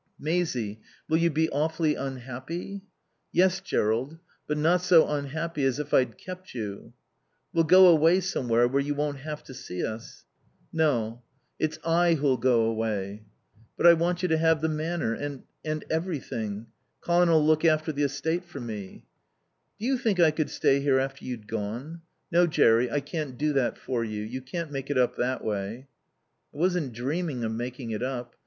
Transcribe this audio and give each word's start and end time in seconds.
"Maisie 0.17 0.81
will 1.07 1.17
you 1.17 1.29
be 1.29 1.47
awfully 1.51 1.93
unhappy?" 1.93 2.81
"Yes, 3.31 3.59
Jerrold. 3.59 4.17
But 4.47 4.57
not 4.57 4.81
so 4.81 5.07
unhappy 5.07 5.63
as 5.63 5.77
if 5.77 5.93
I'd 5.93 6.17
kept 6.17 6.55
you." 6.55 6.93
"We'll 7.53 7.65
go 7.65 7.85
away 7.85 8.21
somewhere 8.21 8.67
where 8.67 8.81
you 8.81 8.95
won't 8.95 9.19
have 9.19 9.43
to 9.43 9.53
see 9.53 9.85
us." 9.85 10.25
"No. 10.73 11.21
It's 11.59 11.77
I 11.85 12.15
who'll 12.15 12.37
go 12.37 12.63
away." 12.63 13.25
"But 13.77 13.85
I 13.85 13.93
want 13.93 14.23
you 14.23 14.27
to 14.29 14.39
have 14.39 14.61
the 14.61 14.67
Manor 14.69 15.13
and 15.13 15.43
and 15.63 15.85
everything. 15.87 16.65
Colin'll 17.01 17.45
look 17.45 17.63
after 17.63 17.91
the 17.91 18.01
estate 18.01 18.43
for 18.43 18.59
me." 18.59 19.05
"Do 19.77 19.85
you 19.85 19.99
think 19.99 20.19
I 20.19 20.31
could 20.31 20.49
stay 20.49 20.79
here 20.79 20.97
after 20.97 21.25
you'd 21.25 21.45
gone?... 21.47 22.01
No, 22.31 22.47
Jerry, 22.47 22.89
I 22.89 23.01
can't 23.01 23.37
do 23.37 23.53
that 23.53 23.77
for 23.77 24.03
you. 24.03 24.23
You 24.23 24.41
can't 24.41 24.71
make 24.71 24.89
it 24.89 24.97
up 24.97 25.17
that 25.17 25.43
way." 25.43 25.89
"I 26.51 26.57
wasn't 26.57 26.91
dreaming 26.91 27.43
of 27.43 27.51
making 27.51 27.91
it 27.91 28.01
up. 28.01 28.35